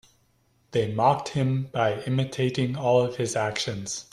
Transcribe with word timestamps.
They 0.71 0.91
mocked 0.91 1.27
him 1.29 1.69
by 1.71 2.01
imitating 2.07 2.75
all 2.75 3.05
of 3.05 3.17
his 3.17 3.35
actions. 3.35 4.07